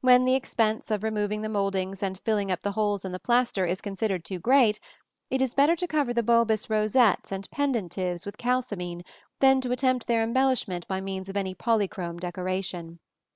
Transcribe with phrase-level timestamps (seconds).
[0.00, 3.64] When the expense of removing the mouldings and filling up the holes in the plaster
[3.66, 4.80] is considered too great,
[5.30, 9.04] it is better to cover the bulbous rosettes and pendentives with kalsomine
[9.38, 12.98] than to attempt their embellishment by means of any polychrome decoration.